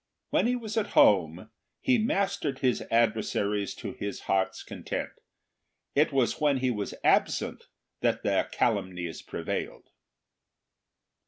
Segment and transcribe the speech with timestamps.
[0.31, 5.11] When he was at home, he mastered his adversaries to his heart's content;
[5.93, 7.67] it was when he was absent
[7.99, 9.91] that their calumnies pre vailed.